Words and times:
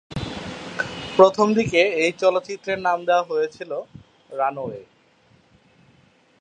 প্রথমদিকে 1.17 1.81
এই 1.95 2.11
চলচ্চিত্রের 2.19 2.79
নাম 2.79 2.99
দেয়া 3.05 3.23
হয়েছিল 3.23 3.71
"রানওয়ে"। 4.29 4.81